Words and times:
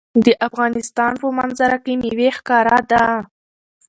د 0.25 0.27
افغانستان 0.47 1.11
په 1.21 1.27
منظره 1.37 1.77
کې 1.83 1.93
مېوې 2.01 2.29
ښکاره 2.37 2.77
ده. 2.91 3.03